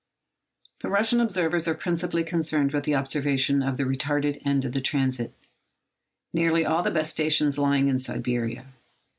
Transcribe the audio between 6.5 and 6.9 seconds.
all the